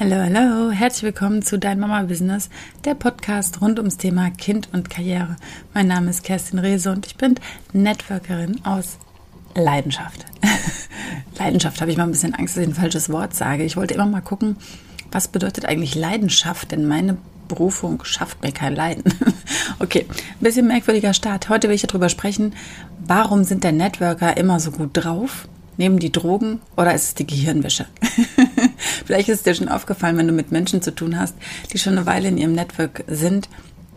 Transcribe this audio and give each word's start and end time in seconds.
Hallo, 0.00 0.16
hallo, 0.16 0.72
herzlich 0.72 1.04
willkommen 1.04 1.40
zu 1.42 1.56
Dein 1.56 1.78
Mama 1.78 2.02
Business, 2.02 2.50
der 2.84 2.96
Podcast 2.96 3.60
rund 3.60 3.78
ums 3.78 3.96
Thema 3.96 4.28
Kind 4.30 4.68
und 4.72 4.90
Karriere. 4.90 5.36
Mein 5.72 5.86
Name 5.86 6.10
ist 6.10 6.24
Kerstin 6.24 6.58
Rehse 6.58 6.90
und 6.90 7.06
ich 7.06 7.14
bin 7.14 7.36
Networkerin 7.72 8.60
aus 8.64 8.98
Leidenschaft. 9.54 10.26
Leidenschaft 11.38 11.80
habe 11.80 11.92
ich 11.92 11.96
mal 11.96 12.02
ein 12.02 12.10
bisschen 12.10 12.34
Angst, 12.34 12.56
dass 12.56 12.64
ich 12.64 12.70
ein 12.70 12.74
falsches 12.74 13.08
Wort 13.08 13.36
sage. 13.36 13.62
Ich 13.62 13.76
wollte 13.76 13.94
immer 13.94 14.06
mal 14.06 14.20
gucken, 14.20 14.56
was 15.12 15.28
bedeutet 15.28 15.64
eigentlich 15.64 15.94
Leidenschaft, 15.94 16.72
denn 16.72 16.88
meine 16.88 17.16
Berufung 17.46 18.02
schafft 18.02 18.42
mir 18.42 18.50
kein 18.50 18.74
Leiden. 18.74 19.04
okay, 19.78 20.06
ein 20.08 20.40
bisschen 20.40 20.66
merkwürdiger 20.66 21.14
Start. 21.14 21.48
Heute 21.48 21.68
will 21.68 21.76
ich 21.76 21.82
darüber 21.82 22.08
sprechen, 22.08 22.52
warum 23.06 23.44
sind 23.44 23.62
der 23.62 23.70
Networker 23.70 24.36
immer 24.36 24.58
so 24.58 24.72
gut 24.72 24.90
drauf? 24.94 25.46
Nehmen 25.76 26.00
die 26.00 26.10
Drogen 26.10 26.60
oder 26.76 26.94
ist 26.94 27.04
es 27.04 27.14
die 27.14 27.28
Gehirnwäsche? 27.28 27.86
Vielleicht 29.04 29.28
ist 29.28 29.46
dir 29.46 29.54
schon 29.54 29.68
aufgefallen, 29.68 30.16
wenn 30.16 30.28
du 30.28 30.32
mit 30.32 30.52
Menschen 30.52 30.82
zu 30.82 30.94
tun 30.94 31.18
hast, 31.18 31.34
die 31.72 31.78
schon 31.78 31.96
eine 31.96 32.06
Weile 32.06 32.28
in 32.28 32.38
ihrem 32.38 32.52
Network 32.52 33.04
sind, 33.06 33.48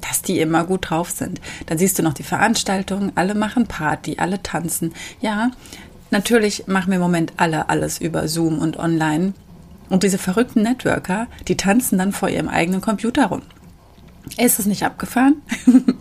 dass 0.02 0.22
die 0.22 0.40
immer 0.40 0.64
gut 0.64 0.90
drauf 0.90 1.10
sind. 1.10 1.42
Dann 1.66 1.78
siehst 1.78 1.98
du 1.98 2.04
noch 2.04 2.14
die 2.14 2.24
Veranstaltungen, 2.24 3.12
alle 3.16 3.36
machen 3.36 3.68
Party, 3.68 4.18
alle 4.20 4.42
tanzen. 4.44 4.94
Ja, 5.22 5.52
natürlich 6.12 6.68
machen 6.68 6.90
wir 6.90 6.96
im 6.96 7.02
Moment 7.02 7.34
alle 7.38 7.70
alles 7.70 8.00
über 8.00 8.28
Zoom 8.28 8.60
und 8.60 8.78
online. 8.78 9.34
Und 9.90 10.04
diese 10.04 10.18
verrückten 10.18 10.64
Networker, 10.64 11.28
die 11.48 11.58
tanzen 11.58 11.98
dann 11.98 12.12
vor 12.12 12.30
ihrem 12.30 12.50
eigenen 12.50 12.82
Computer 12.82 13.28
rum. 13.28 13.42
Ist 14.38 14.60
es 14.60 14.66
nicht 14.66 14.84
abgefahren? 14.84 15.42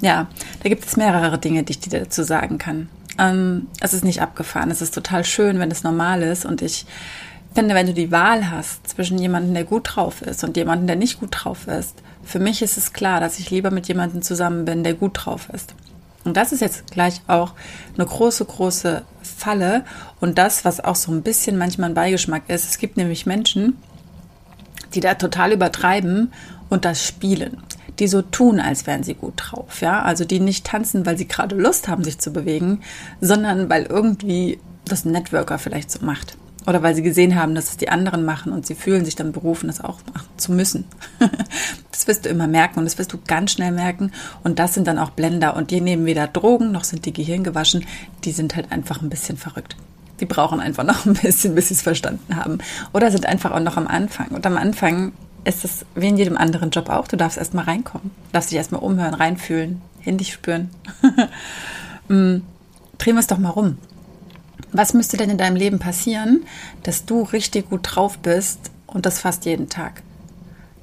ja, 0.00 0.26
da 0.62 0.68
gibt 0.68 0.84
es 0.84 0.96
mehrere 0.96 1.38
Dinge, 1.38 1.62
die 1.62 1.72
ich 1.72 1.80
dir 1.80 2.00
dazu 2.00 2.24
sagen 2.24 2.58
kann. 2.58 2.88
Ähm, 3.16 3.68
es 3.80 3.94
ist 3.94 4.04
nicht 4.04 4.20
abgefahren. 4.20 4.72
Es 4.72 4.82
ist 4.82 4.94
total 4.94 5.24
schön, 5.24 5.60
wenn 5.60 5.70
es 5.70 5.84
normal 5.84 6.22
ist. 6.22 6.44
Und 6.44 6.62
ich 6.62 6.86
finde, 7.54 7.74
wenn 7.74 7.86
du 7.86 7.94
die 7.94 8.10
Wahl 8.10 8.50
hast 8.50 8.88
zwischen 8.88 9.18
jemandem, 9.18 9.54
der 9.54 9.64
gut 9.64 9.94
drauf 9.94 10.22
ist 10.22 10.44
und 10.44 10.56
jemandem, 10.56 10.86
der 10.86 10.96
nicht 10.96 11.20
gut 11.20 11.30
drauf 11.32 11.66
ist, 11.68 11.94
für 12.24 12.38
mich 12.38 12.62
ist 12.62 12.78
es 12.78 12.92
klar, 12.92 13.20
dass 13.20 13.38
ich 13.38 13.50
lieber 13.50 13.70
mit 13.70 13.88
jemandem 13.88 14.22
zusammen 14.22 14.64
bin, 14.64 14.82
der 14.82 14.94
gut 14.94 15.12
drauf 15.14 15.48
ist. 15.52 15.74
Und 16.24 16.36
das 16.36 16.52
ist 16.52 16.60
jetzt 16.60 16.90
gleich 16.90 17.20
auch 17.26 17.52
eine 17.96 18.06
große, 18.06 18.46
große 18.46 19.02
Falle. 19.22 19.84
Und 20.20 20.38
das, 20.38 20.64
was 20.64 20.82
auch 20.82 20.96
so 20.96 21.12
ein 21.12 21.22
bisschen 21.22 21.58
manchmal 21.58 21.90
ein 21.90 21.94
Beigeschmack 21.94 22.44
ist. 22.48 22.68
Es 22.68 22.78
gibt 22.78 22.96
nämlich 22.96 23.26
Menschen, 23.26 23.76
die 24.94 25.00
da 25.00 25.14
total 25.14 25.52
übertreiben 25.52 26.32
und 26.70 26.86
das 26.86 27.06
spielen 27.06 27.62
die 27.98 28.08
so 28.08 28.22
tun, 28.22 28.60
als 28.60 28.86
wären 28.86 29.02
sie 29.02 29.14
gut 29.14 29.34
drauf, 29.36 29.80
ja, 29.80 30.02
also 30.02 30.24
die 30.24 30.40
nicht 30.40 30.66
tanzen, 30.66 31.06
weil 31.06 31.16
sie 31.16 31.28
gerade 31.28 31.54
Lust 31.54 31.88
haben, 31.88 32.04
sich 32.04 32.18
zu 32.18 32.32
bewegen, 32.32 32.80
sondern 33.20 33.70
weil 33.70 33.84
irgendwie 33.84 34.58
das 34.84 35.04
Networker 35.04 35.58
vielleicht 35.58 35.90
so 35.90 36.04
macht. 36.04 36.36
Oder 36.66 36.82
weil 36.82 36.94
sie 36.94 37.02
gesehen 37.02 37.34
haben, 37.34 37.54
dass 37.54 37.70
es 37.70 37.76
die 37.76 37.90
anderen 37.90 38.24
machen 38.24 38.52
und 38.52 38.66
sie 38.66 38.74
fühlen 38.74 39.04
sich 39.04 39.16
dann 39.16 39.32
berufen, 39.32 39.66
das 39.66 39.82
auch 39.82 39.98
machen 40.12 40.28
zu 40.36 40.52
müssen. 40.52 40.84
das 41.90 42.06
wirst 42.06 42.24
du 42.24 42.30
immer 42.30 42.46
merken 42.46 42.78
und 42.78 42.84
das 42.86 42.98
wirst 42.98 43.12
du 43.12 43.18
ganz 43.26 43.52
schnell 43.52 43.72
merken. 43.72 44.12
Und 44.42 44.58
das 44.58 44.74
sind 44.74 44.86
dann 44.86 44.98
auch 44.98 45.10
Blender 45.10 45.56
und 45.56 45.70
die 45.70 45.80
nehmen 45.80 46.06
weder 46.06 46.26
Drogen 46.26 46.72
noch 46.72 46.84
sind 46.84 47.04
die 47.04 47.12
Gehirn 47.12 47.44
gewaschen. 47.44 47.84
Die 48.24 48.32
sind 48.32 48.56
halt 48.56 48.72
einfach 48.72 49.02
ein 49.02 49.10
bisschen 49.10 49.36
verrückt. 49.36 49.76
Die 50.20 50.26
brauchen 50.26 50.60
einfach 50.60 50.84
noch 50.84 51.04
ein 51.06 51.14
bisschen, 51.14 51.54
bis 51.54 51.68
sie 51.68 51.74
es 51.74 51.82
verstanden 51.82 52.36
haben. 52.36 52.58
Oder 52.92 53.10
sind 53.10 53.26
einfach 53.26 53.52
auch 53.52 53.60
noch 53.60 53.76
am 53.76 53.86
Anfang. 53.86 54.28
Und 54.28 54.46
am 54.46 54.56
Anfang 54.56 55.12
ist 55.44 55.64
es 55.64 55.84
wie 55.94 56.08
in 56.08 56.16
jedem 56.16 56.36
anderen 56.36 56.70
Job 56.70 56.88
auch. 56.88 57.06
Du 57.06 57.16
darfst 57.16 57.38
erstmal 57.38 57.64
reinkommen, 57.64 58.10
darfst 58.32 58.50
dich 58.50 58.56
erstmal 58.56 58.82
umhören, 58.82 59.14
reinfühlen, 59.14 59.82
in 60.04 60.18
dich 60.18 60.32
spüren. 60.32 60.70
Mm, 62.06 62.44
drehen 62.98 63.14
wir 63.14 63.20
es 63.20 63.28
doch 63.28 63.38
mal 63.38 63.48
rum. 63.48 63.78
Was 64.74 64.92
müsste 64.92 65.16
denn 65.16 65.30
in 65.30 65.38
deinem 65.38 65.54
Leben 65.54 65.78
passieren, 65.78 66.44
dass 66.82 67.04
du 67.04 67.22
richtig 67.22 67.70
gut 67.70 67.82
drauf 67.84 68.18
bist 68.18 68.72
und 68.88 69.06
das 69.06 69.20
fast 69.20 69.44
jeden 69.44 69.68
Tag? 69.68 70.02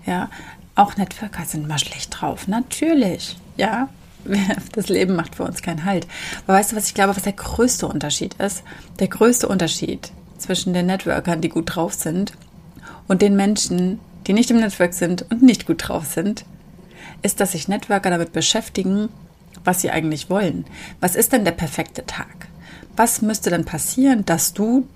Ja, 0.06 0.30
auch 0.76 0.96
Networker 0.96 1.44
sind 1.44 1.68
mal 1.68 1.78
schlecht 1.78 2.22
drauf. 2.22 2.48
Natürlich. 2.48 3.38
Ja, 3.58 3.90
das 4.72 4.88
Leben 4.88 5.18
macht 5.18 5.36
für 5.36 5.44
uns 5.44 5.62
keinen 5.62 5.84
Halt. 5.84 6.08
Aber 6.48 6.58
weißt 6.58 6.72
du, 6.72 6.78
was 6.78 6.88
ich 6.88 6.94
glaube, 6.94 7.18
was 7.18 7.24
der 7.24 7.34
größte 7.34 7.86
Unterschied 7.86 8.34
ist? 8.36 8.64
Der 9.00 9.10
größte 9.10 9.50
Unterschied 9.50 10.14
zwischen 10.38 10.74
den 10.74 10.86
Networkern, 10.86 11.42
die 11.42 11.50
gut 11.50 11.76
drauf 11.76 11.94
sind, 11.94 12.32
und 13.10 13.22
den 13.22 13.36
Menschen, 13.36 14.00
die 14.26 14.32
nicht 14.32 14.52
im 14.52 14.62
Network 14.62 14.94
sind 14.94 15.26
und 15.30 15.42
nicht 15.42 15.68
gut 15.68 15.86
drauf 15.86 16.06
sind, 16.06 16.46
ist, 17.24 17.42
dass 17.42 17.52
sich 17.52 17.68
Networker 17.68 18.10
damit 18.10 18.32
beschäftigen, 18.32 19.10
was 19.64 19.82
sie 19.82 19.92
eigentlich 19.92 20.30
wollen. 20.30 20.66
Was 21.00 21.16
ist 21.16 21.34
denn 21.34 21.46
der 21.46 21.52
perfekte 21.52 22.06
Tag? 22.06 22.48
Was 22.96 23.22
müsste 23.22 23.50
denn 23.50 23.66
passieren, 23.66 24.26
dass 24.26 24.54
du 24.54 24.88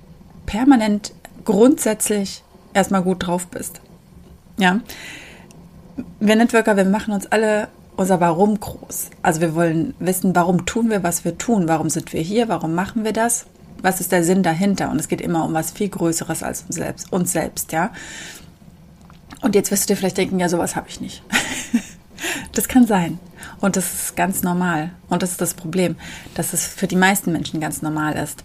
permanent 0.45 1.13
grundsätzlich 1.43 2.43
erstmal 2.73 3.03
gut 3.03 3.25
drauf 3.25 3.47
bist? 3.47 3.81
Ja. 4.57 4.81
Wir 6.19 6.35
Networker, 6.35 6.75
wir 6.75 6.85
machen 6.85 7.13
uns 7.13 7.25
alle 7.27 7.69
unser 7.95 8.19
Warum 8.19 8.59
groß. 8.59 9.09
Also 9.21 9.41
wir 9.41 9.55
wollen 9.55 9.93
wissen, 9.99 10.35
warum 10.35 10.65
tun 10.65 10.89
wir, 10.89 11.03
was 11.03 11.23
wir 11.23 11.37
tun? 11.37 11.67
Warum 11.67 11.89
sind 11.89 12.11
wir 12.13 12.21
hier? 12.21 12.49
Warum 12.49 12.75
machen 12.75 13.03
wir 13.03 13.13
das? 13.13 13.45
Was 13.81 14.01
ist 14.01 14.11
der 14.11 14.23
Sinn 14.23 14.43
dahinter? 14.43 14.89
Und 14.91 14.99
es 14.99 15.07
geht 15.07 15.21
immer 15.21 15.45
um 15.45 15.53
was 15.53 15.71
viel 15.71 15.89
Größeres 15.89 16.43
als 16.43 16.63
uns 16.63 16.75
selbst, 16.75 17.13
uns 17.13 17.31
selbst, 17.31 17.71
ja. 17.71 17.91
Und 19.41 19.55
jetzt 19.55 19.71
wirst 19.71 19.83
du 19.83 19.93
dir 19.93 19.97
vielleicht 19.97 20.17
denken, 20.17 20.39
ja, 20.39 20.49
sowas 20.49 20.75
habe 20.75 20.89
ich 20.89 20.99
nicht. 21.01 21.23
das 22.57 22.67
kann 22.67 22.87
sein. 22.87 23.19
Und 23.61 23.75
das 23.75 23.93
ist 23.93 24.15
ganz 24.15 24.43
normal. 24.43 24.91
Und 25.09 25.21
das 25.23 25.31
ist 25.31 25.41
das 25.41 25.53
Problem, 25.53 25.95
dass 26.33 26.53
es 26.53 26.65
für 26.65 26.87
die 26.87 26.95
meisten 26.95 27.31
Menschen 27.31 27.59
ganz 27.59 27.81
normal 27.81 28.15
ist. 28.15 28.43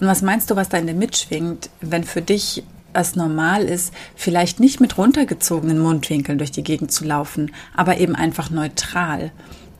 Und 0.00 0.06
was 0.06 0.22
meinst 0.22 0.50
du, 0.50 0.56
was 0.56 0.68
da 0.68 0.78
in 0.78 0.86
dir 0.86 0.94
mitschwingt, 0.94 1.70
wenn 1.80 2.04
für 2.04 2.22
dich 2.22 2.62
es 2.92 3.16
normal 3.16 3.64
ist, 3.64 3.92
vielleicht 4.16 4.60
nicht 4.60 4.80
mit 4.80 4.98
runtergezogenen 4.98 5.78
Mundwinkeln 5.78 6.38
durch 6.38 6.50
die 6.50 6.62
Gegend 6.62 6.90
zu 6.90 7.04
laufen, 7.04 7.52
aber 7.76 7.98
eben 7.98 8.14
einfach 8.14 8.50
neutral. 8.50 9.30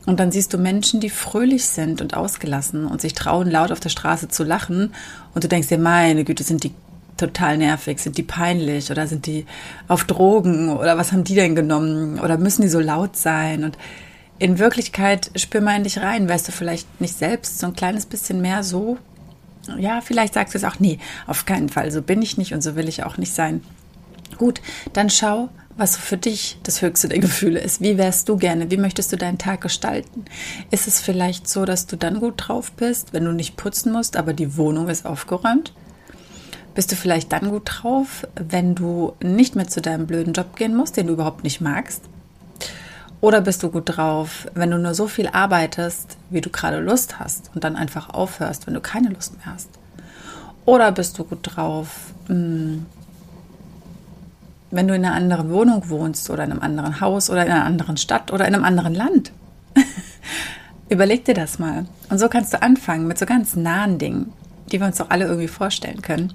Und 0.06 0.20
dann 0.20 0.32
siehst 0.32 0.54
du 0.54 0.58
Menschen, 0.58 1.00
die 1.00 1.10
fröhlich 1.10 1.66
sind 1.66 2.00
und 2.00 2.14
ausgelassen 2.14 2.86
und 2.86 3.00
sich 3.00 3.12
trauen, 3.12 3.50
laut 3.50 3.72
auf 3.72 3.80
der 3.80 3.90
Straße 3.90 4.28
zu 4.28 4.42
lachen. 4.42 4.94
Und 5.34 5.44
du 5.44 5.48
denkst 5.48 5.68
dir, 5.68 5.78
meine 5.78 6.24
Güte, 6.24 6.44
sind 6.44 6.64
die 6.64 6.72
total 7.20 7.58
nervig? 7.58 7.98
Sind 7.98 8.16
die 8.16 8.22
peinlich 8.22 8.90
oder 8.90 9.06
sind 9.06 9.26
die 9.26 9.46
auf 9.86 10.04
Drogen 10.04 10.70
oder 10.70 10.96
was 10.96 11.12
haben 11.12 11.24
die 11.24 11.34
denn 11.34 11.54
genommen 11.54 12.18
oder 12.20 12.38
müssen 12.38 12.62
die 12.62 12.68
so 12.68 12.80
laut 12.80 13.16
sein? 13.16 13.64
Und 13.64 13.76
in 14.38 14.58
Wirklichkeit 14.58 15.30
spür 15.36 15.60
mal 15.60 15.76
in 15.76 15.84
dich 15.84 15.98
rein, 15.98 16.28
weißt 16.28 16.48
du 16.48 16.52
vielleicht 16.52 17.00
nicht 17.00 17.16
selbst 17.16 17.58
so 17.58 17.66
ein 17.66 17.74
kleines 17.74 18.06
bisschen 18.06 18.40
mehr 18.40 18.62
so? 18.62 18.98
Ja, 19.78 20.00
vielleicht 20.00 20.34
sagst 20.34 20.54
du 20.54 20.58
es 20.58 20.64
auch, 20.64 20.78
nee, 20.78 20.98
auf 21.26 21.44
keinen 21.44 21.68
Fall, 21.68 21.90
so 21.90 22.00
bin 22.00 22.22
ich 22.22 22.38
nicht 22.38 22.54
und 22.54 22.62
so 22.62 22.74
will 22.74 22.88
ich 22.88 23.04
auch 23.04 23.18
nicht 23.18 23.34
sein. 23.34 23.62
Gut, 24.38 24.60
dann 24.92 25.10
schau, 25.10 25.48
was 25.76 25.96
für 25.96 26.16
dich 26.16 26.58
das 26.62 26.82
höchste 26.82 27.08
der 27.08 27.18
Gefühle 27.18 27.60
ist. 27.60 27.80
Wie 27.80 27.98
wärst 27.98 28.28
du 28.28 28.36
gerne? 28.36 28.70
Wie 28.70 28.76
möchtest 28.76 29.12
du 29.12 29.16
deinen 29.16 29.38
Tag 29.38 29.60
gestalten? 29.60 30.24
Ist 30.70 30.88
es 30.88 31.00
vielleicht 31.00 31.48
so, 31.48 31.64
dass 31.64 31.86
du 31.86 31.96
dann 31.96 32.20
gut 32.20 32.34
drauf 32.36 32.72
bist, 32.72 33.12
wenn 33.12 33.24
du 33.24 33.32
nicht 33.32 33.56
putzen 33.56 33.92
musst, 33.92 34.16
aber 34.16 34.32
die 34.32 34.56
Wohnung 34.56 34.88
ist 34.88 35.06
aufgeräumt? 35.06 35.72
Bist 36.78 36.92
du 36.92 36.94
vielleicht 36.94 37.32
dann 37.32 37.50
gut 37.50 37.62
drauf, 37.64 38.24
wenn 38.36 38.76
du 38.76 39.14
nicht 39.20 39.56
mehr 39.56 39.66
zu 39.66 39.82
deinem 39.82 40.06
blöden 40.06 40.32
Job 40.32 40.54
gehen 40.54 40.76
musst, 40.76 40.96
den 40.96 41.08
du 41.08 41.14
überhaupt 41.14 41.42
nicht 41.42 41.60
magst? 41.60 42.02
Oder 43.20 43.40
bist 43.40 43.64
du 43.64 43.70
gut 43.72 43.82
drauf, 43.86 44.46
wenn 44.54 44.70
du 44.70 44.78
nur 44.78 44.94
so 44.94 45.08
viel 45.08 45.26
arbeitest, 45.26 46.16
wie 46.30 46.40
du 46.40 46.50
gerade 46.50 46.78
Lust 46.78 47.18
hast 47.18 47.50
und 47.52 47.64
dann 47.64 47.74
einfach 47.74 48.10
aufhörst, 48.10 48.68
wenn 48.68 48.74
du 48.74 48.80
keine 48.80 49.08
Lust 49.08 49.36
mehr 49.38 49.54
hast? 49.54 49.70
Oder 50.66 50.92
bist 50.92 51.18
du 51.18 51.24
gut 51.24 51.40
drauf, 51.42 52.12
hm, 52.28 52.86
wenn 54.70 54.86
du 54.86 54.94
in 54.94 55.04
einer 55.04 55.16
anderen 55.16 55.50
Wohnung 55.50 55.88
wohnst 55.88 56.30
oder 56.30 56.44
in 56.44 56.52
einem 56.52 56.62
anderen 56.62 57.00
Haus 57.00 57.28
oder 57.28 57.44
in 57.44 57.50
einer 57.50 57.64
anderen 57.64 57.96
Stadt 57.96 58.32
oder 58.32 58.46
in 58.46 58.54
einem 58.54 58.62
anderen 58.64 58.94
Land? 58.94 59.32
Überleg 60.88 61.24
dir 61.24 61.34
das 61.34 61.58
mal. 61.58 61.86
Und 62.08 62.20
so 62.20 62.28
kannst 62.28 62.52
du 62.52 62.62
anfangen 62.62 63.08
mit 63.08 63.18
so 63.18 63.26
ganz 63.26 63.56
nahen 63.56 63.98
Dingen, 63.98 64.32
die 64.70 64.78
wir 64.78 64.86
uns 64.86 64.98
doch 64.98 65.10
alle 65.10 65.24
irgendwie 65.24 65.48
vorstellen 65.48 66.02
können. 66.02 66.34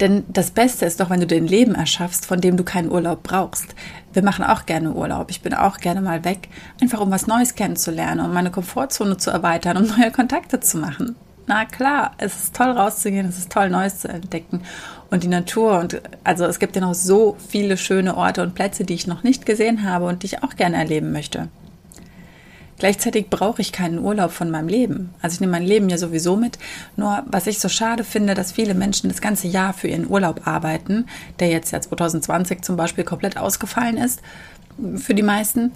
Denn 0.00 0.24
das 0.28 0.50
Beste 0.50 0.86
ist 0.86 1.00
doch, 1.00 1.10
wenn 1.10 1.20
du 1.20 1.26
dir 1.26 1.36
ein 1.36 1.46
Leben 1.46 1.74
erschaffst, 1.74 2.26
von 2.26 2.40
dem 2.40 2.56
du 2.56 2.64
keinen 2.64 2.90
Urlaub 2.90 3.22
brauchst. 3.22 3.74
Wir 4.12 4.22
machen 4.22 4.44
auch 4.44 4.66
gerne 4.66 4.92
Urlaub. 4.92 5.30
Ich 5.30 5.40
bin 5.40 5.54
auch 5.54 5.78
gerne 5.78 6.00
mal 6.00 6.24
weg, 6.24 6.48
einfach 6.80 7.00
um 7.00 7.10
was 7.10 7.26
Neues 7.26 7.54
kennenzulernen, 7.54 8.24
um 8.24 8.32
meine 8.32 8.50
Komfortzone 8.50 9.16
zu 9.16 9.30
erweitern, 9.30 9.76
um 9.76 9.86
neue 9.98 10.10
Kontakte 10.10 10.60
zu 10.60 10.78
machen. 10.78 11.16
Na 11.46 11.66
klar, 11.66 12.12
es 12.16 12.44
ist 12.44 12.56
toll 12.56 12.70
rauszugehen, 12.70 13.28
es 13.28 13.38
ist 13.38 13.52
toll 13.52 13.68
Neues 13.68 14.00
zu 14.00 14.08
entdecken 14.08 14.62
und 15.10 15.24
die 15.24 15.28
Natur 15.28 15.78
und 15.78 16.00
also 16.24 16.46
es 16.46 16.58
gibt 16.58 16.74
ja 16.74 16.80
noch 16.80 16.94
so 16.94 17.36
viele 17.48 17.76
schöne 17.76 18.16
Orte 18.16 18.42
und 18.42 18.54
Plätze, 18.54 18.84
die 18.84 18.94
ich 18.94 19.06
noch 19.06 19.22
nicht 19.24 19.44
gesehen 19.44 19.88
habe 19.88 20.06
und 20.06 20.22
die 20.22 20.26
ich 20.26 20.42
auch 20.42 20.56
gerne 20.56 20.76
erleben 20.76 21.12
möchte. 21.12 21.48
Gleichzeitig 22.78 23.30
brauche 23.30 23.62
ich 23.62 23.72
keinen 23.72 23.98
Urlaub 23.98 24.32
von 24.32 24.50
meinem 24.50 24.68
Leben. 24.68 25.14
Also 25.22 25.34
ich 25.34 25.40
nehme 25.40 25.52
mein 25.52 25.62
Leben 25.62 25.88
ja 25.88 25.98
sowieso 25.98 26.36
mit. 26.36 26.58
Nur 26.96 27.22
was 27.26 27.46
ich 27.46 27.60
so 27.60 27.68
schade 27.68 28.04
finde, 28.04 28.34
dass 28.34 28.52
viele 28.52 28.74
Menschen 28.74 29.08
das 29.08 29.20
ganze 29.20 29.46
Jahr 29.46 29.72
für 29.72 29.88
ihren 29.88 30.08
Urlaub 30.08 30.46
arbeiten, 30.46 31.06
der 31.38 31.48
jetzt 31.48 31.70
ja 31.72 31.80
2020 31.80 32.62
zum 32.62 32.76
Beispiel 32.76 33.04
komplett 33.04 33.36
ausgefallen 33.36 33.96
ist, 33.96 34.20
für 34.96 35.14
die 35.14 35.22
meisten. 35.22 35.72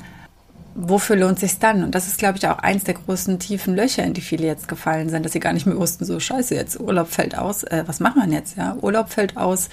wofür 0.80 1.16
lohnt 1.16 1.40
sich 1.40 1.58
dann? 1.58 1.82
Und 1.82 1.94
das 1.94 2.06
ist, 2.06 2.18
glaube 2.18 2.38
ich, 2.38 2.46
auch 2.46 2.58
eins 2.58 2.84
der 2.84 2.94
großen 2.94 3.40
tiefen 3.40 3.74
Löcher, 3.74 4.04
in 4.04 4.14
die 4.14 4.20
viele 4.20 4.46
jetzt 4.46 4.68
gefallen 4.68 5.08
sind, 5.08 5.24
dass 5.24 5.32
sie 5.32 5.40
gar 5.40 5.52
nicht 5.52 5.66
mehr 5.66 5.76
wussten, 5.76 6.04
so 6.04 6.20
scheiße, 6.20 6.54
jetzt 6.54 6.78
Urlaub 6.78 7.08
fällt 7.08 7.36
aus, 7.36 7.64
äh, 7.64 7.82
was 7.86 7.98
machen 7.98 8.22
wir 8.24 8.38
jetzt? 8.38 8.56
Ja, 8.56 8.76
Urlaub 8.80 9.10
fällt 9.10 9.36
aus, 9.36 9.70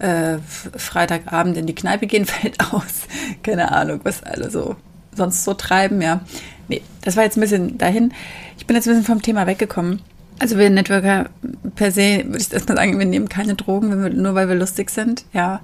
äh, 0.00 0.38
Freitagabend 0.76 1.56
in 1.56 1.66
die 1.66 1.76
Kneipe 1.76 2.08
gehen 2.08 2.24
fällt 2.26 2.58
aus, 2.72 3.06
keine 3.44 3.70
Ahnung, 3.70 4.00
was 4.02 4.24
alle 4.24 4.50
so 4.50 4.74
sonst 5.18 5.44
so 5.44 5.52
treiben, 5.52 6.00
ja. 6.00 6.20
Nee, 6.68 6.82
das 7.02 7.16
war 7.16 7.24
jetzt 7.24 7.36
ein 7.36 7.42
bisschen 7.42 7.76
dahin. 7.76 8.12
Ich 8.56 8.66
bin 8.66 8.74
jetzt 8.76 8.86
ein 8.86 8.94
bisschen 8.94 9.04
vom 9.04 9.22
Thema 9.22 9.46
weggekommen. 9.46 10.00
Also 10.38 10.56
wir 10.56 10.70
Networker 10.70 11.26
per 11.74 11.90
se, 11.90 12.24
würde 12.26 12.38
ich 12.38 12.52
erstmal 12.52 12.76
sagen, 12.76 12.98
wir 12.98 13.06
nehmen 13.06 13.28
keine 13.28 13.54
Drogen, 13.54 14.02
wir, 14.02 14.10
nur 14.10 14.34
weil 14.34 14.48
wir 14.48 14.54
lustig 14.54 14.90
sind, 14.90 15.24
ja. 15.32 15.60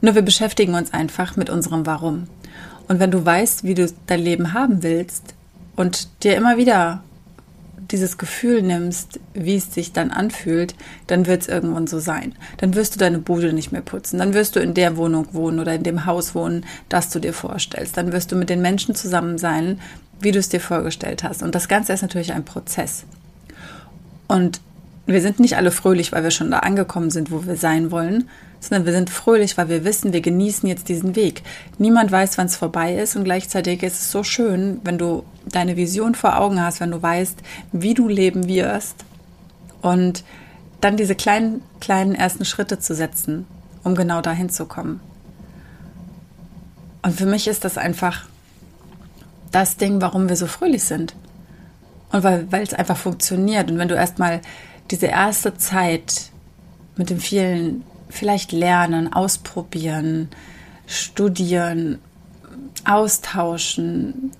Nur 0.00 0.14
wir 0.14 0.22
beschäftigen 0.22 0.74
uns 0.74 0.92
einfach 0.92 1.36
mit 1.36 1.48
unserem 1.50 1.86
Warum. 1.86 2.26
Und 2.88 2.98
wenn 2.98 3.10
du 3.10 3.24
weißt, 3.24 3.64
wie 3.64 3.74
du 3.74 3.86
dein 4.06 4.20
Leben 4.20 4.52
haben 4.52 4.82
willst 4.82 5.34
und 5.76 6.08
dir 6.24 6.36
immer 6.36 6.56
wieder 6.56 7.02
dieses 7.92 8.18
Gefühl 8.18 8.62
nimmst, 8.62 9.20
wie 9.34 9.56
es 9.56 9.72
sich 9.72 9.92
dann 9.92 10.10
anfühlt, 10.10 10.74
dann 11.06 11.26
wird 11.26 11.42
es 11.42 11.48
irgendwann 11.48 11.86
so 11.86 11.98
sein. 11.98 12.34
Dann 12.58 12.74
wirst 12.74 12.94
du 12.94 12.98
deine 12.98 13.18
Bude 13.18 13.52
nicht 13.52 13.72
mehr 13.72 13.82
putzen. 13.82 14.18
Dann 14.18 14.34
wirst 14.34 14.56
du 14.56 14.60
in 14.60 14.74
der 14.74 14.96
Wohnung 14.96 15.28
wohnen 15.32 15.60
oder 15.60 15.74
in 15.74 15.82
dem 15.82 16.06
Haus 16.06 16.34
wohnen, 16.34 16.64
das 16.88 17.10
du 17.10 17.18
dir 17.18 17.32
vorstellst. 17.32 17.96
Dann 17.96 18.12
wirst 18.12 18.32
du 18.32 18.36
mit 18.36 18.50
den 18.50 18.62
Menschen 18.62 18.94
zusammen 18.94 19.38
sein, 19.38 19.80
wie 20.20 20.32
du 20.32 20.38
es 20.38 20.48
dir 20.48 20.60
vorgestellt 20.60 21.24
hast. 21.24 21.42
Und 21.42 21.54
das 21.54 21.68
Ganze 21.68 21.92
ist 21.92 22.02
natürlich 22.02 22.32
ein 22.32 22.44
Prozess. 22.44 23.04
Und 24.28 24.60
wir 25.12 25.20
sind 25.20 25.40
nicht 25.40 25.56
alle 25.56 25.70
fröhlich, 25.70 26.12
weil 26.12 26.22
wir 26.22 26.30
schon 26.30 26.50
da 26.50 26.60
angekommen 26.60 27.10
sind, 27.10 27.30
wo 27.30 27.44
wir 27.46 27.56
sein 27.56 27.90
wollen, 27.90 28.28
sondern 28.60 28.86
wir 28.86 28.92
sind 28.92 29.10
fröhlich, 29.10 29.56
weil 29.56 29.68
wir 29.68 29.84
wissen, 29.84 30.12
wir 30.12 30.20
genießen 30.20 30.68
jetzt 30.68 30.88
diesen 30.88 31.16
Weg. 31.16 31.42
Niemand 31.78 32.12
weiß, 32.12 32.38
wann 32.38 32.46
es 32.46 32.56
vorbei 32.56 32.94
ist 32.94 33.16
und 33.16 33.24
gleichzeitig 33.24 33.82
ist 33.82 34.00
es 34.00 34.10
so 34.10 34.22
schön, 34.22 34.80
wenn 34.84 34.98
du 34.98 35.24
deine 35.46 35.76
Vision 35.76 36.14
vor 36.14 36.38
Augen 36.38 36.60
hast, 36.62 36.80
wenn 36.80 36.90
du 36.90 37.02
weißt, 37.02 37.38
wie 37.72 37.94
du 37.94 38.08
leben 38.08 38.46
wirst 38.46 38.96
und 39.82 40.24
dann 40.80 40.96
diese 40.96 41.14
kleinen, 41.14 41.62
kleinen 41.80 42.14
ersten 42.14 42.44
Schritte 42.44 42.78
zu 42.78 42.94
setzen, 42.94 43.46
um 43.82 43.94
genau 43.94 44.20
dahin 44.20 44.50
zu 44.50 44.66
kommen. 44.66 45.00
Und 47.02 47.14
für 47.14 47.26
mich 47.26 47.48
ist 47.48 47.64
das 47.64 47.78
einfach 47.78 48.26
das 49.52 49.76
Ding, 49.76 50.00
warum 50.00 50.28
wir 50.28 50.36
so 50.36 50.46
fröhlich 50.46 50.84
sind. 50.84 51.14
Und 52.12 52.24
weil, 52.24 52.46
es 52.62 52.74
einfach 52.74 52.96
funktioniert. 52.96 53.70
Und 53.70 53.78
wenn 53.78 53.88
du 53.88 53.94
erstmal 53.94 54.40
diese 54.90 55.06
erste 55.06 55.56
Zeit 55.56 56.30
mit 56.96 57.10
dem 57.10 57.20
vielen 57.20 57.84
vielleicht 58.08 58.52
lernen, 58.52 59.12
ausprobieren, 59.12 60.28
studieren, 60.86 61.98
austauschen, 62.84 64.32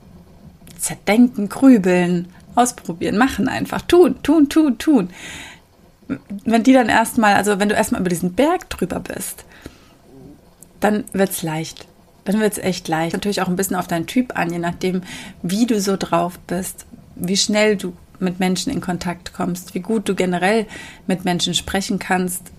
zerdenken, 0.76 1.48
grübeln, 1.48 2.28
ausprobieren, 2.54 3.16
machen 3.16 3.48
einfach, 3.48 3.82
tun, 3.82 4.22
tun, 4.22 4.48
tun, 4.48 4.78
tun. 4.78 5.10
Wenn 6.44 6.64
die 6.64 6.72
dann 6.72 6.88
erstmal, 6.88 7.34
also 7.34 7.60
wenn 7.60 7.68
du 7.68 7.76
erstmal 7.76 8.00
über 8.00 8.10
diesen 8.10 8.34
Berg 8.34 8.68
drüber 8.70 8.98
bist, 8.98 9.44
dann 10.80 11.04
wird 11.12 11.30
es 11.30 11.42
leicht. 11.42 11.86
Dann 12.24 12.40
wird 12.40 12.52
es 12.54 12.58
echt 12.58 12.88
leicht. 12.88 13.12
Natürlich 13.12 13.42
auch 13.42 13.48
ein 13.48 13.56
bisschen 13.56 13.76
auf 13.76 13.86
deinen 13.86 14.06
Typ 14.06 14.36
an, 14.36 14.52
je 14.52 14.58
nachdem, 14.58 15.02
wie 15.42 15.66
du 15.66 15.80
so 15.80 15.96
drauf 15.96 16.38
bist, 16.40 16.86
wie 17.14 17.36
schnell 17.36 17.76
du 17.76 17.92
mit 18.20 18.40
Menschen 18.40 18.72
in 18.72 18.80
Kontakt 18.80 19.32
kommst, 19.32 19.74
wie 19.74 19.80
gut 19.80 20.08
du 20.08 20.14
generell 20.14 20.66
mit 21.06 21.24
Menschen 21.24 21.54
sprechen 21.54 21.98
kannst, 21.98 22.52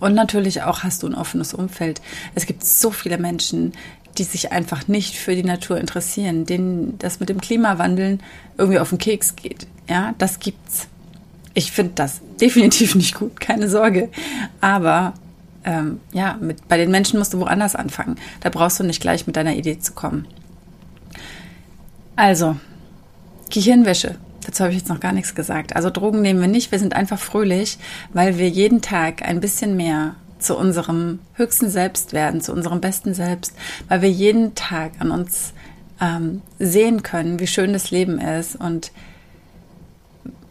und 0.00 0.14
natürlich 0.14 0.62
auch 0.62 0.82
hast 0.82 1.02
du 1.02 1.06
ein 1.06 1.14
offenes 1.14 1.54
Umfeld. 1.54 2.02
Es 2.34 2.44
gibt 2.44 2.64
so 2.64 2.90
viele 2.90 3.16
Menschen, 3.16 3.72
die 4.18 4.24
sich 4.24 4.52
einfach 4.52 4.86
nicht 4.86 5.16
für 5.16 5.34
die 5.34 5.44
Natur 5.44 5.78
interessieren, 5.78 6.46
denen 6.46 6.98
das 6.98 7.20
mit 7.20 7.28
dem 7.28 7.40
Klimawandel 7.40 8.18
irgendwie 8.58 8.78
auf 8.78 8.90
den 8.90 8.98
Keks 8.98 9.34
geht. 9.34 9.66
Ja, 9.88 10.14
das 10.18 10.40
gibt's. 10.40 10.88
Ich 11.54 11.72
finde 11.72 11.92
das 11.94 12.20
definitiv 12.40 12.94
nicht 12.94 13.14
gut, 13.14 13.40
keine 13.40 13.68
Sorge. 13.68 14.10
Aber 14.60 15.14
ähm, 15.64 16.00
ja, 16.12 16.36
mit, 16.40 16.68
bei 16.68 16.76
den 16.76 16.90
Menschen 16.90 17.18
musst 17.18 17.32
du 17.32 17.38
woanders 17.38 17.74
anfangen. 17.74 18.16
Da 18.40 18.50
brauchst 18.50 18.78
du 18.78 18.84
nicht 18.84 19.00
gleich 19.00 19.26
mit 19.26 19.36
deiner 19.36 19.54
Idee 19.54 19.78
zu 19.78 19.94
kommen. 19.94 20.26
Also, 22.14 22.56
Gehirnwäsche. 23.50 24.16
Dazu 24.46 24.64
habe 24.64 24.72
ich 24.72 24.78
jetzt 24.78 24.88
noch 24.88 25.00
gar 25.00 25.12
nichts 25.12 25.34
gesagt. 25.34 25.74
Also 25.74 25.90
Drogen 25.90 26.22
nehmen 26.22 26.40
wir 26.40 26.48
nicht, 26.48 26.70
wir 26.70 26.78
sind 26.78 26.94
einfach 26.94 27.18
fröhlich, 27.18 27.78
weil 28.12 28.38
wir 28.38 28.48
jeden 28.48 28.82
Tag 28.82 29.22
ein 29.22 29.40
bisschen 29.40 29.76
mehr 29.76 30.16
zu 30.38 30.56
unserem 30.56 31.20
höchsten 31.34 31.70
Selbst 31.70 32.12
werden, 32.12 32.40
zu 32.40 32.52
unserem 32.52 32.80
besten 32.80 33.14
Selbst, 33.14 33.54
weil 33.88 34.02
wir 34.02 34.10
jeden 34.10 34.54
Tag 34.54 34.92
an 34.98 35.10
uns 35.10 35.54
ähm, 36.00 36.42
sehen 36.58 37.02
können, 37.02 37.40
wie 37.40 37.46
schön 37.46 37.72
das 37.72 37.90
Leben 37.90 38.18
ist. 38.18 38.56
Und 38.56 38.92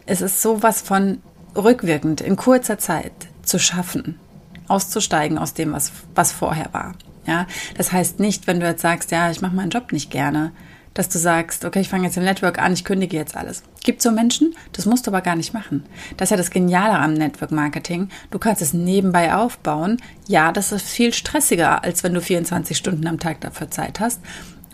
es 0.06 0.22
ist 0.22 0.42
sowas 0.42 0.82
von 0.82 1.20
rückwirkend 1.56 2.22
in 2.22 2.36
kurzer 2.36 2.80
Zeit 2.80 3.14
zu 3.44 3.60
schaffen, 3.60 4.20
auszusteigen 4.68 5.38
aus 5.38 5.54
dem, 5.54 5.74
was, 5.74 5.92
was 6.16 6.32
vorher 6.32 6.74
war. 6.74 6.96
Ja, 7.26 7.48
das 7.78 7.92
heißt 7.92 8.20
nicht, 8.20 8.48
wenn 8.48 8.60
du 8.60 8.66
jetzt 8.66 8.82
sagst, 8.82 9.12
ja, 9.12 9.32
ich 9.32 9.42
mache 9.42 9.56
meinen 9.56 9.70
Job 9.70 9.92
nicht 9.94 10.12
gerne, 10.12 10.52
dass 10.94 11.10
du 11.10 11.18
sagst, 11.18 11.66
okay, 11.66 11.80
ich 11.80 11.90
fange 11.90 12.06
jetzt 12.06 12.18
im 12.18 12.24
Network 12.24 12.60
an, 12.60 12.74
ich 12.74 12.86
kündige 12.86 13.18
jetzt 13.18 13.36
alles. 13.36 13.64
Gibt 13.84 14.02
so 14.02 14.12
Menschen, 14.12 14.56
das 14.74 14.86
musst 14.86 15.08
du 15.08 15.12
aber 15.12 15.22
gar 15.22 15.36
nicht 15.36 15.54
machen. 15.54 15.86
Das 16.18 16.28
ist 16.28 16.32
ja 16.32 16.38
das 16.38 16.52
Geniale 16.52 16.98
am 17.00 17.14
Network 17.14 17.52
Marketing. 17.52 18.10
Du 18.32 18.40
kannst 18.40 18.62
es 18.62 18.74
nebenbei 18.74 19.34
aufbauen. 19.34 19.98
Ja, 20.28 20.52
das 20.52 20.72
ist 20.72 20.88
viel 20.88 21.14
stressiger, 21.14 21.84
als 21.84 22.04
wenn 22.04 22.14
du 22.14 22.22
24 22.22 22.78
Stunden 22.78 23.08
am 23.08 23.20
Tag 23.20 23.42
dafür 23.42 23.72
Zeit 23.72 24.00
hast. 24.00 24.22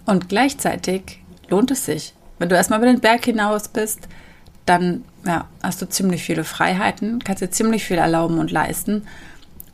Und 0.06 0.30
gleichzeitig 0.30 1.21
lohnt 1.48 1.71
es 1.71 1.86
sich. 1.86 2.13
Wenn 2.38 2.50
du 2.50 2.56
erstmal 2.56 2.80
über 2.80 2.92
den 2.92 3.01
Berg 3.01 3.25
hinaus 3.25 3.68
bist, 3.68 4.07
dann 4.66 5.04
ja, 5.25 5.48
hast 5.63 5.81
du 5.81 5.89
ziemlich 5.89 6.24
viele 6.24 6.44
Freiheiten, 6.44 7.24
kannst 7.24 7.42
dir 7.42 7.50
ziemlich 7.50 7.86
viel 7.86 7.98
erlauben 7.98 8.38
und 8.38 8.51
leisten. 8.51 9.07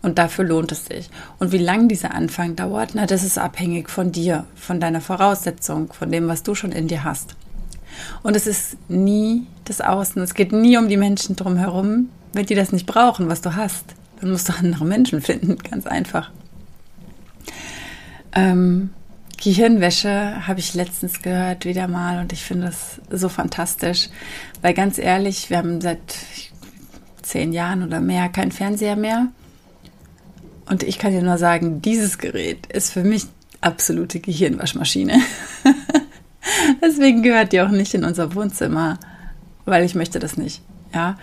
Und 0.06 0.19
dafür 0.19 0.46
lohnt 0.46 0.72
es 0.72 0.86
sich. 0.86 1.10
Und 1.40 1.52
wie 1.52 1.57
lang 1.57 1.88
dieser 1.88 2.13
Anfang 2.13 2.56
dauert, 2.56 2.92
na, 2.94 3.07
das 3.07 3.24
ist 3.24 3.40
abhängig 3.40 3.90
von 3.90 4.12
dir, 4.12 4.46
von 4.54 4.80
deiner 4.80 5.02
Voraussetzung, 5.02 5.92
von 5.94 6.12
dem, 6.12 6.28
was 6.28 6.44
du 6.44 6.54
schon 6.54 6.72
in 6.72 6.88
dir 6.88 7.04
hast. 7.04 7.36
Und 8.22 8.36
es 8.36 8.46
ist 8.46 8.78
nie 8.88 9.48
das 9.63 9.81
Außen. 9.81 10.22
Es 10.22 10.36
geht 10.36 10.52
nie 10.52 10.78
um 10.78 10.90
die 10.90 10.98
Menschen 10.98 11.36
drumherum. 11.36 12.10
Wenn 12.34 12.46
die 12.46 12.54
das 12.54 12.72
nicht 12.72 12.86
brauchen, 12.86 13.30
was 13.30 13.42
du 13.42 13.56
hast, 13.56 13.96
dann 14.22 14.30
musst 14.30 14.48
du 14.48 14.54
andere 14.54 14.86
Menschen 14.86 15.22
finden. 15.24 15.57
Ganz 15.57 15.88
einfach. 15.88 16.30
Ähm, 18.36 18.92
Gehirnwäsche 19.44 20.46
habe 20.46 20.60
ich 20.60 20.75
letztens 20.75 21.24
gehört, 21.24 21.66
wieder 21.66 21.88
mal, 21.88 22.19
und 22.19 22.31
ich 22.31 22.44
finde 22.44 22.68
das 22.68 23.01
so 23.10 23.28
fantastisch. 23.28 24.10
Weil 24.62 24.75
ganz 24.75 25.00
ehrlich, 25.00 25.50
wir 25.50 25.58
haben 25.58 25.81
seit 25.81 26.16
zehn 27.24 27.54
Jahren 27.54 27.81
oder 27.81 28.01
mehr 28.01 28.30
keinen 28.30 28.51
Fernseher 28.51 28.96
mehr. 28.96 29.30
Und 30.68 30.84
ich 30.84 30.98
kann 30.98 31.12
dir 31.12 31.22
nur 31.22 31.38
sagen, 31.38 31.82
dieses 31.82 32.18
Gerät 32.18 32.68
ist 32.68 32.92
für 32.92 33.04
mich 33.04 33.26
absolute 33.62 34.20
Gehirnwaschmaschine. 34.20 35.20
Deswegen 36.82 37.24
gehört 37.24 37.51
die 37.51 37.62
auch 37.62 37.70
nicht 37.70 37.94
in 37.94 38.04
unser 38.04 38.36
Wohnzimmer, 38.36 39.00
weil 39.66 39.84
ich 39.84 39.96
möchte 39.96 40.20
das 40.20 40.38
nicht. 40.38 40.62
Ja. 40.94 41.18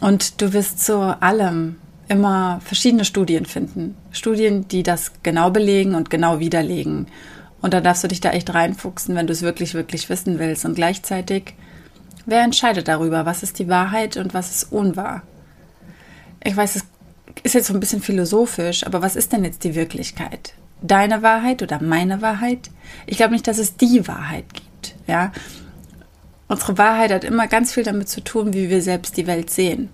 Und 0.00 0.40
du 0.40 0.52
wirst 0.52 0.84
zu 0.84 0.98
allem 1.20 1.76
immer 2.08 2.60
verschiedene 2.64 3.04
Studien 3.04 3.46
finden. 3.46 3.96
Studien, 4.10 4.66
die 4.68 4.82
das 4.82 5.12
genau 5.22 5.50
belegen 5.50 5.94
und 5.94 6.10
genau 6.10 6.40
widerlegen. 6.40 7.06
Und 7.60 7.74
da 7.74 7.80
darfst 7.80 8.02
du 8.02 8.08
dich 8.08 8.20
da 8.20 8.30
echt 8.30 8.52
reinfuchsen, 8.52 9.14
wenn 9.14 9.26
du 9.26 9.32
es 9.32 9.42
wirklich, 9.42 9.74
wirklich 9.74 10.08
wissen 10.08 10.38
willst. 10.38 10.64
Und 10.64 10.74
gleichzeitig, 10.74 11.54
wer 12.26 12.42
entscheidet 12.42 12.88
darüber, 12.88 13.26
was 13.26 13.42
ist 13.42 13.58
die 13.58 13.68
Wahrheit 13.68 14.16
und 14.16 14.34
was 14.34 14.50
ist 14.50 14.72
unwahr? 14.72 15.22
Ich 16.42 16.56
weiß, 16.56 16.76
es 16.76 16.84
ist 17.42 17.54
jetzt 17.54 17.68
so 17.68 17.74
ein 17.74 17.80
bisschen 17.80 18.02
philosophisch, 18.02 18.84
aber 18.86 19.02
was 19.02 19.16
ist 19.16 19.32
denn 19.32 19.44
jetzt 19.44 19.64
die 19.64 19.74
Wirklichkeit? 19.74 20.54
Deine 20.82 21.22
Wahrheit 21.22 21.62
oder 21.62 21.82
meine 21.82 22.22
Wahrheit? 22.22 22.70
Ich 23.06 23.16
glaube 23.16 23.32
nicht, 23.32 23.46
dass 23.46 23.58
es 23.58 23.76
die 23.76 24.06
Wahrheit 24.08 24.44
gibt. 24.54 24.94
Ja, 25.06 25.32
unsere 26.48 26.78
Wahrheit 26.78 27.12
hat 27.12 27.24
immer 27.24 27.46
ganz 27.46 27.72
viel 27.72 27.84
damit 27.84 28.08
zu 28.08 28.22
tun, 28.22 28.54
wie 28.54 28.70
wir 28.70 28.82
selbst 28.82 29.16
die 29.16 29.26
Welt 29.26 29.50
sehen. 29.50 29.90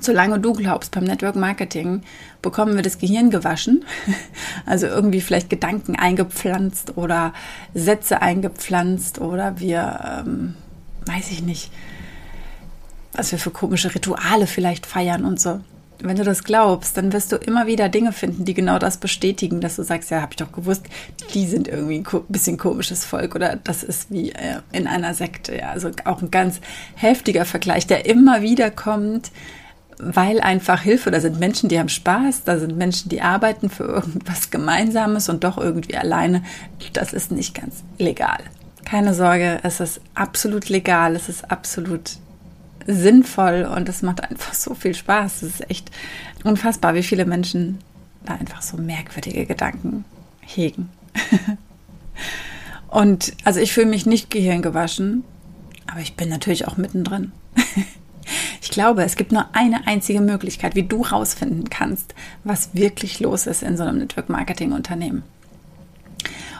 Solange 0.00 0.38
du 0.38 0.52
glaubst, 0.52 0.92
beim 0.92 1.04
Network 1.04 1.36
Marketing 1.36 2.02
bekommen 2.42 2.76
wir 2.76 2.82
das 2.82 2.98
Gehirn 2.98 3.30
gewaschen, 3.30 3.84
also 4.66 4.86
irgendwie 4.86 5.20
vielleicht 5.20 5.50
Gedanken 5.50 5.96
eingepflanzt 5.96 6.96
oder 6.96 7.32
Sätze 7.74 8.22
eingepflanzt 8.22 9.20
oder 9.20 9.58
wir, 9.58 10.24
ähm, 10.26 10.54
weiß 11.06 11.30
ich 11.30 11.42
nicht, 11.42 11.72
was 13.12 13.32
wir 13.32 13.38
für 13.38 13.50
komische 13.50 13.94
Rituale 13.94 14.46
vielleicht 14.46 14.86
feiern 14.86 15.24
und 15.24 15.40
so 15.40 15.60
wenn 16.00 16.16
du 16.16 16.24
das 16.24 16.44
glaubst, 16.44 16.96
dann 16.96 17.12
wirst 17.12 17.32
du 17.32 17.36
immer 17.36 17.66
wieder 17.66 17.88
Dinge 17.88 18.12
finden, 18.12 18.44
die 18.44 18.54
genau 18.54 18.78
das 18.78 18.98
bestätigen, 18.98 19.60
dass 19.60 19.76
du 19.76 19.82
sagst, 19.82 20.10
ja, 20.10 20.20
habe 20.20 20.32
ich 20.32 20.36
doch 20.36 20.52
gewusst, 20.52 20.84
die 21.34 21.46
sind 21.46 21.66
irgendwie 21.66 21.98
ein 21.98 22.22
bisschen 22.28 22.56
komisches 22.56 23.04
Volk 23.04 23.34
oder 23.34 23.56
das 23.56 23.82
ist 23.82 24.10
wie 24.10 24.30
äh, 24.30 24.60
in 24.72 24.86
einer 24.86 25.14
Sekte. 25.14 25.56
Ja, 25.56 25.70
also 25.70 25.90
auch 26.04 26.22
ein 26.22 26.30
ganz 26.30 26.60
heftiger 26.94 27.44
Vergleich, 27.44 27.86
der 27.86 28.06
immer 28.06 28.42
wieder 28.42 28.70
kommt, 28.70 29.32
weil 29.98 30.40
einfach 30.40 30.82
Hilfe, 30.82 31.10
da 31.10 31.20
sind 31.20 31.40
Menschen, 31.40 31.68
die 31.68 31.78
haben 31.78 31.88
Spaß, 31.88 32.44
da 32.44 32.58
sind 32.58 32.76
Menschen, 32.76 33.08
die 33.08 33.20
arbeiten 33.20 33.68
für 33.68 33.84
irgendwas 33.84 34.50
Gemeinsames 34.50 35.28
und 35.28 35.42
doch 35.42 35.58
irgendwie 35.58 35.96
alleine. 35.96 36.42
Das 36.92 37.12
ist 37.12 37.32
nicht 37.32 37.54
ganz 37.54 37.82
legal. 37.98 38.38
Keine 38.84 39.12
Sorge, 39.12 39.58
es 39.64 39.80
ist 39.80 40.00
absolut 40.14 40.68
legal, 40.68 41.16
es 41.16 41.28
ist 41.28 41.50
absolut 41.50 42.12
sinnvoll 42.88 43.68
und 43.72 43.88
es 43.88 44.02
macht 44.02 44.24
einfach 44.24 44.54
so 44.54 44.74
viel 44.74 44.94
Spaß. 44.94 45.42
Es 45.42 45.60
ist 45.60 45.70
echt 45.70 45.90
unfassbar, 46.42 46.94
wie 46.94 47.02
viele 47.02 47.26
Menschen 47.26 47.78
da 48.24 48.34
einfach 48.34 48.62
so 48.62 48.78
merkwürdige 48.78 49.46
Gedanken 49.46 50.04
hegen. 50.40 50.88
und 52.88 53.34
also 53.44 53.60
ich 53.60 53.72
fühle 53.72 53.86
mich 53.86 54.06
nicht 54.06 54.30
gehirngewaschen, 54.30 55.22
aber 55.86 56.00
ich 56.00 56.16
bin 56.16 56.30
natürlich 56.30 56.66
auch 56.66 56.76
mittendrin. 56.76 57.32
Ich 58.60 58.70
glaube, 58.70 59.02
es 59.02 59.16
gibt 59.16 59.32
nur 59.32 59.46
eine 59.54 59.86
einzige 59.86 60.20
Möglichkeit, 60.20 60.74
wie 60.74 60.82
du 60.82 61.06
herausfinden 61.06 61.70
kannst, 61.70 62.14
was 62.44 62.74
wirklich 62.74 63.20
los 63.20 63.46
ist 63.46 63.62
in 63.62 63.78
so 63.78 63.84
einem 63.84 63.96
Network-Marketing-Unternehmen. 63.96 65.22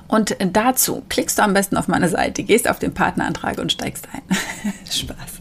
Und 0.07 0.35
dazu 0.53 1.03
klickst 1.11 1.39
du 1.39 1.43
am 1.43 1.53
besten 1.53 1.77
auf 1.77 1.87
meine 1.87 2.09
Seite, 2.09 2.43
gehst 2.43 2.69
auf 2.69 2.79
den 2.79 2.95
Partnerantrag 2.95 3.59
und 3.59 3.73
steigst 3.73 4.09
ein. 4.11 4.23
Spaß. 4.91 5.38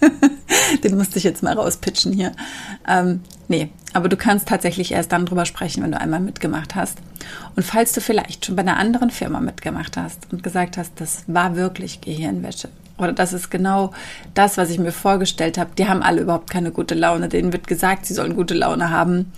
den 0.84 0.96
musste 0.96 1.18
ich 1.18 1.24
jetzt 1.24 1.42
mal 1.42 1.54
rauspitchen 1.54 2.12
hier. 2.12 2.32
Ähm, 2.88 3.20
nee, 3.48 3.70
aber 3.92 4.08
du 4.08 4.16
kannst 4.16 4.48
tatsächlich 4.48 4.92
erst 4.92 5.12
dann 5.12 5.26
drüber 5.26 5.46
sprechen, 5.46 5.82
wenn 5.82 5.92
du 5.92 6.00
einmal 6.00 6.20
mitgemacht 6.20 6.74
hast. 6.74 6.98
Und 7.54 7.62
falls 7.62 7.92
du 7.92 8.00
vielleicht 8.00 8.46
schon 8.46 8.56
bei 8.56 8.62
einer 8.62 8.76
anderen 8.76 9.10
Firma 9.10 9.40
mitgemacht 9.40 9.96
hast 9.96 10.32
und 10.32 10.42
gesagt 10.42 10.76
hast, 10.76 10.92
das 10.96 11.24
war 11.26 11.56
wirklich 11.56 12.00
Gehirnwäsche 12.00 12.68
oder 12.98 13.12
das 13.12 13.32
ist 13.32 13.50
genau 13.50 13.92
das, 14.34 14.56
was 14.56 14.70
ich 14.70 14.78
mir 14.78 14.92
vorgestellt 14.92 15.58
habe, 15.58 15.70
die 15.76 15.88
haben 15.88 16.02
alle 16.02 16.22
überhaupt 16.22 16.50
keine 16.50 16.72
gute 16.72 16.94
Laune, 16.94 17.28
denen 17.28 17.52
wird 17.52 17.66
gesagt, 17.66 18.06
sie 18.06 18.14
sollen 18.14 18.36
gute 18.36 18.54
Laune 18.54 18.90
haben. 18.90 19.32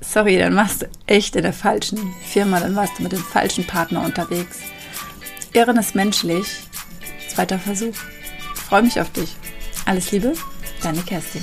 Sorry, 0.00 0.38
dann 0.38 0.56
warst 0.56 0.82
du 0.82 0.86
echt 1.06 1.36
in 1.36 1.42
der 1.42 1.52
falschen 1.52 1.98
Firma, 2.24 2.60
dann 2.60 2.76
warst 2.76 2.98
du 2.98 3.02
mit 3.02 3.12
dem 3.12 3.18
falschen 3.18 3.66
Partner 3.66 4.04
unterwegs. 4.04 4.60
Irren 5.52 5.76
ist 5.76 5.94
menschlich. 5.94 6.46
Zweiter 7.28 7.58
Versuch. 7.58 7.94
Ich 8.54 8.60
freue 8.60 8.82
mich 8.82 9.00
auf 9.00 9.10
dich. 9.10 9.36
Alles 9.88 10.10
Liebe, 10.10 10.34
deine 10.82 11.00
Kerstin. 11.00 11.40